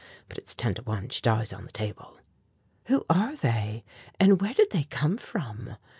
But 0.27 0.39
it's 0.39 0.55
ten 0.55 0.73
to 0.73 0.81
one 0.81 1.09
she 1.09 1.21
dies 1.21 1.53
on 1.53 1.63
the 1.63 1.71
table." 1.71 2.17
"Who 2.85 3.05
are 3.07 3.35
they, 3.35 3.83
and 4.19 4.41
where 4.41 4.55
did 4.55 4.71
they 4.71 4.85
come 4.85 5.15
from?" 5.15 5.75